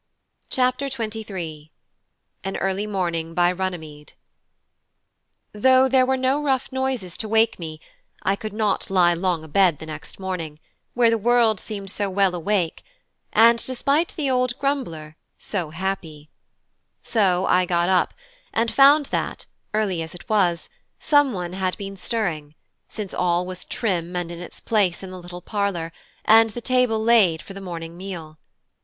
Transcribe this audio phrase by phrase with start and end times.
[0.49, 1.71] CHAPTER XXIII:
[2.43, 4.13] AN EARLY MORNING BY RUNNYMEDE
[5.53, 7.79] Though there were no rough noises to wake me,
[8.23, 10.59] I could not lie long abed the next morning,
[10.95, 12.81] where the world seemed so well awake,
[13.31, 16.31] and, despite the old grumbler, so happy;
[17.03, 18.15] so I got up,
[18.51, 20.67] and found that, early as it was,
[20.99, 22.55] someone had been stirring,
[22.89, 25.91] since all was trim and in its place in the little parlour,
[26.25, 28.39] and the table laid for the morning meal.